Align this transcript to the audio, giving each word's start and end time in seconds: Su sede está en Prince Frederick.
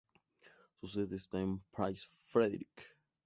Su 0.79 0.87
sede 0.87 1.17
está 1.17 1.39
en 1.41 1.61
Prince 1.71 2.07
Frederick. 2.31 2.97